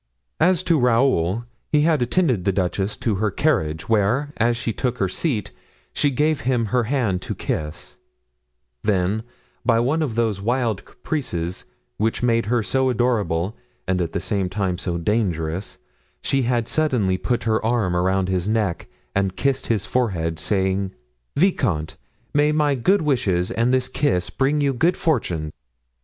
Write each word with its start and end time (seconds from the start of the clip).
As 0.39 0.63
to 0.63 0.79
Raoul, 0.79 1.45
he 1.71 1.81
had 1.81 2.01
attended 2.01 2.43
the 2.43 2.51
duchess 2.51 2.97
to 2.97 3.17
her 3.21 3.29
carriage, 3.29 3.87
where, 3.87 4.33
as 4.37 4.57
she 4.57 4.73
took 4.73 4.97
her 4.97 5.07
seat, 5.07 5.51
she 5.93 6.09
gave 6.09 6.41
him 6.41 6.65
her 6.73 6.85
hand 6.85 7.21
to 7.21 7.35
kiss; 7.35 7.97
then, 8.81 9.21
by 9.63 9.79
one 9.79 10.01
of 10.01 10.15
those 10.15 10.41
wild 10.41 10.85
caprices 10.85 11.65
which 11.97 12.23
made 12.23 12.47
her 12.47 12.63
so 12.63 12.89
adorable 12.89 13.55
and 13.87 14.01
at 14.01 14.11
the 14.13 14.19
same 14.19 14.49
time 14.49 14.79
so 14.79 14.97
dangerous, 14.97 15.77
she 16.23 16.41
had 16.41 16.67
suddenly 16.67 17.19
put 17.19 17.43
her 17.43 17.63
arm 17.63 17.95
around 17.95 18.27
his 18.27 18.47
neck 18.47 18.87
and 19.13 19.35
kissed 19.35 19.67
his 19.67 19.85
forehead, 19.85 20.39
saying: 20.39 20.95
"Vicomte, 21.35 21.95
may 22.33 22.51
my 22.51 22.73
good 22.73 23.03
wishes 23.03 23.51
and 23.51 23.71
this 23.71 23.87
kiss 23.87 24.31
bring 24.31 24.61
you 24.61 24.73
good 24.73 24.97
fortune!" 24.97 25.51